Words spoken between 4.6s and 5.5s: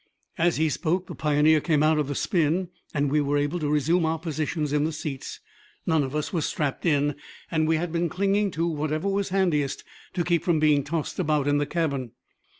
in the seats.